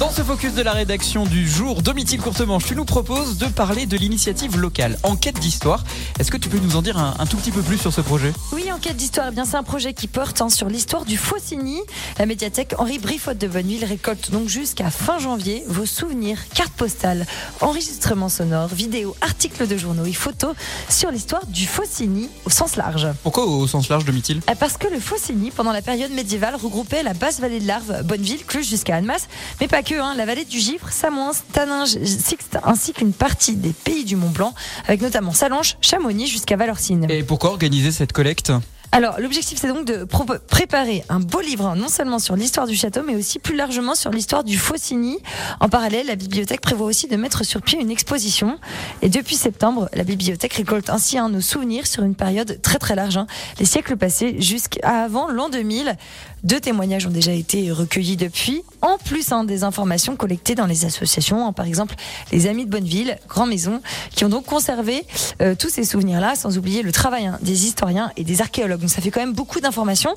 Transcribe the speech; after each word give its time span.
Dans 0.00 0.10
ce 0.10 0.22
focus 0.22 0.54
de 0.54 0.62
la 0.62 0.72
rédaction 0.72 1.24
du 1.26 1.46
jour, 1.46 1.82
Domitil 1.82 2.18
Courtemanche, 2.22 2.64
tu 2.64 2.74
nous 2.74 2.86
proposes 2.86 3.36
de 3.36 3.44
parler 3.44 3.84
de 3.84 3.98
l'initiative 3.98 4.56
locale 4.58 4.98
Enquête 5.02 5.38
d'Histoire. 5.38 5.84
Est-ce 6.18 6.30
que 6.30 6.38
tu 6.38 6.48
peux 6.48 6.56
nous 6.58 6.74
en 6.74 6.80
dire 6.80 6.96
un, 6.96 7.16
un 7.18 7.26
tout 7.26 7.36
petit 7.36 7.50
peu 7.50 7.60
plus 7.60 7.76
sur 7.76 7.92
ce 7.92 8.00
projet? 8.00 8.32
Oui, 8.52 8.72
Enquête 8.72 8.96
d'Histoire, 8.96 9.26
eh 9.30 9.34
bien 9.34 9.44
c'est 9.44 9.58
un 9.58 9.62
projet 9.62 9.92
qui 9.92 10.06
porte 10.08 10.40
hein, 10.40 10.48
sur 10.48 10.68
l'histoire 10.68 11.04
du 11.04 11.18
Faucigny. 11.18 11.80
La 12.18 12.24
médiathèque 12.24 12.72
Henri 12.78 12.98
Briffaut 12.98 13.34
de 13.34 13.46
Bonneville 13.46 13.84
récolte 13.84 14.30
donc 14.30 14.48
jusqu'à 14.48 14.88
fin 14.90 15.18
janvier 15.18 15.64
vos 15.68 15.84
souvenirs, 15.84 16.38
cartes 16.54 16.72
postales, 16.72 17.26
enregistrements 17.60 18.30
sonores, 18.30 18.68
vidéos, 18.68 19.14
articles 19.20 19.66
de 19.66 19.76
journaux 19.76 20.06
et 20.06 20.14
photos 20.14 20.54
sur 20.88 21.10
l'histoire 21.10 21.44
du 21.44 21.66
Faucigny 21.66 22.30
au 22.46 22.50
sens 22.50 22.76
large. 22.76 23.06
Pourquoi 23.22 23.44
au 23.44 23.66
sens 23.66 23.90
large, 23.90 24.06
Domitil? 24.06 24.40
Euh, 24.48 24.54
Parce 24.58 24.78
que 24.78 24.88
le 24.88 24.98
Faucigny, 24.98 25.50
pendant 25.50 25.72
la 25.72 25.82
période 25.82 26.12
médiévale, 26.12 26.54
regroupait 26.56 27.02
la 27.02 27.12
basse 27.12 27.38
vallée 27.38 27.60
de 27.60 27.66
l'Arve, 27.66 28.02
Bonneville, 28.04 28.46
Cluj 28.46 28.66
jusqu'à 28.66 28.96
Annemasse, 28.96 29.28
mais 29.60 29.68
pas 29.68 29.82
que, 29.82 29.89
hein, 29.98 30.14
la 30.16 30.26
vallée 30.26 30.44
du 30.44 30.58
Givre, 30.58 30.90
Samoins, 30.90 31.32
Taninges, 31.52 31.98
Sixte, 32.04 32.58
ainsi 32.64 32.92
qu'une 32.92 33.12
partie 33.12 33.56
des 33.56 33.72
pays 33.72 34.04
du 34.04 34.16
Mont 34.16 34.30
Blanc, 34.30 34.54
avec 34.86 35.00
notamment 35.00 35.32
Salanches, 35.32 35.76
Chamonix 35.80 36.26
jusqu'à 36.26 36.56
Valorcine. 36.56 37.06
Et 37.10 37.22
pourquoi 37.22 37.50
organiser 37.50 37.90
cette 37.90 38.12
collecte? 38.12 38.52
Alors, 38.92 39.20
l'objectif, 39.20 39.56
c'est 39.60 39.68
donc 39.68 39.84
de 39.84 40.04
préparer 40.48 41.04
un 41.08 41.20
beau 41.20 41.40
livre, 41.40 41.64
hein, 41.64 41.76
non 41.76 41.86
seulement 41.86 42.18
sur 42.18 42.34
l'histoire 42.34 42.66
du 42.66 42.74
château, 42.74 43.02
mais 43.06 43.14
aussi 43.14 43.38
plus 43.38 43.54
largement 43.54 43.94
sur 43.94 44.10
l'histoire 44.10 44.42
du 44.42 44.58
Faucigny. 44.58 45.18
En 45.60 45.68
parallèle, 45.68 46.08
la 46.08 46.16
bibliothèque 46.16 46.60
prévoit 46.60 46.88
aussi 46.88 47.06
de 47.06 47.14
mettre 47.14 47.44
sur 47.44 47.62
pied 47.62 47.80
une 47.80 47.92
exposition. 47.92 48.58
Et 49.00 49.08
depuis 49.08 49.36
septembre, 49.36 49.88
la 49.94 50.02
bibliothèque 50.02 50.54
récolte 50.54 50.90
ainsi 50.90 51.18
hein, 51.18 51.28
nos 51.28 51.40
souvenirs 51.40 51.86
sur 51.86 52.02
une 52.02 52.16
période 52.16 52.60
très 52.62 52.78
très 52.78 52.96
large, 52.96 53.16
hein, 53.16 53.28
les 53.60 53.64
siècles 53.64 53.96
passés 53.96 54.40
jusqu'à 54.40 55.04
avant 55.04 55.28
l'an 55.28 55.50
2000. 55.50 55.96
Deux 56.42 56.58
témoignages 56.58 57.06
ont 57.06 57.10
déjà 57.10 57.32
été 57.32 57.70
recueillis 57.70 58.16
depuis, 58.16 58.62
en 58.80 58.96
plus 58.96 59.28
des 59.44 59.62
informations 59.62 60.16
collectées 60.16 60.54
dans 60.54 60.66
les 60.66 60.86
associations, 60.86 61.52
par 61.52 61.66
exemple 61.66 61.94
les 62.32 62.46
Amis 62.46 62.64
de 62.64 62.70
Bonneville, 62.70 63.18
Grand 63.28 63.46
Maison, 63.46 63.82
qui 64.10 64.24
ont 64.24 64.30
donc 64.30 64.46
conservé 64.46 65.04
euh, 65.42 65.54
tous 65.54 65.68
ces 65.68 65.84
souvenirs-là, 65.84 66.34
sans 66.34 66.56
oublier 66.56 66.82
le 66.82 66.92
travail 66.92 67.30
des 67.42 67.66
historiens 67.66 68.10
et 68.16 68.24
des 68.24 68.40
archéologues. 68.40 68.79
Donc 68.80 68.90
ça 68.90 69.00
fait 69.00 69.10
quand 69.10 69.20
même 69.20 69.32
beaucoup 69.34 69.60
d'informations. 69.60 70.14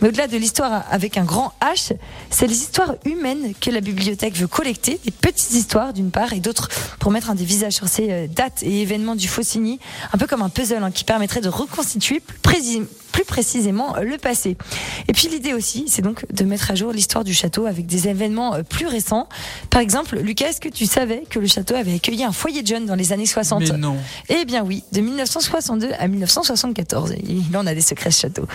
Mais 0.00 0.08
au-delà 0.08 0.26
de 0.26 0.36
l'histoire 0.36 0.84
avec 0.90 1.16
un 1.16 1.24
grand 1.24 1.52
H, 1.62 1.92
c'est 2.30 2.46
les 2.46 2.56
histoires 2.56 2.94
humaines 3.04 3.54
que 3.60 3.70
la 3.70 3.80
bibliothèque 3.80 4.36
veut 4.36 4.46
collecter, 4.48 5.00
des 5.04 5.10
petites 5.10 5.52
histoires 5.52 5.92
d'une 5.92 6.10
part, 6.10 6.32
et 6.32 6.40
d'autres 6.40 6.68
pour 6.98 7.10
mettre 7.10 7.30
un 7.30 7.34
des 7.34 7.44
visages 7.44 7.74
sur 7.74 7.88
ces 7.88 8.10
euh, 8.10 8.26
dates 8.26 8.62
et 8.62 8.82
événements 8.82 9.14
du 9.16 9.28
Faucigny, 9.28 9.78
un 10.12 10.18
peu 10.18 10.26
comme 10.26 10.42
un 10.42 10.48
puzzle 10.48 10.82
hein, 10.82 10.90
qui 10.90 11.04
permettrait 11.04 11.40
de 11.40 11.48
reconstituer 11.48 12.20
plus, 12.20 12.38
précis- 12.38 12.82
plus 13.20 13.24
précisément 13.26 13.96
le 14.00 14.16
passé. 14.16 14.56
Et 15.08 15.12
puis 15.12 15.28
l'idée 15.28 15.52
aussi, 15.52 15.84
c'est 15.88 16.00
donc 16.00 16.24
de 16.32 16.44
mettre 16.44 16.70
à 16.70 16.74
jour 16.74 16.92
l'histoire 16.92 17.22
du 17.22 17.34
château 17.34 17.66
avec 17.66 17.86
des 17.86 18.08
événements 18.08 18.54
euh, 18.54 18.62
plus 18.62 18.86
récents. 18.86 19.28
Par 19.68 19.82
exemple, 19.82 20.18
Lucas, 20.18 20.48
est-ce 20.48 20.60
que 20.60 20.70
tu 20.70 20.86
savais 20.86 21.24
que 21.28 21.38
le 21.38 21.46
château 21.46 21.74
avait 21.74 21.94
accueilli 21.94 22.24
un 22.24 22.32
foyer 22.32 22.62
de 22.62 22.66
jeunes 22.66 22.86
dans 22.86 22.94
les 22.94 23.12
années 23.12 23.26
60 23.26 23.60
Mais 23.60 23.76
non. 23.76 23.96
Eh 24.30 24.44
bien 24.46 24.64
oui, 24.64 24.84
de 24.92 25.00
1962 25.02 25.90
à 25.98 26.08
1974. 26.08 27.14
Il 27.28 27.54
en 27.56 27.66
a 27.66 27.74
des 27.74 27.80
secrets 27.82 28.10
ce 28.10 28.22
château. 28.22 28.46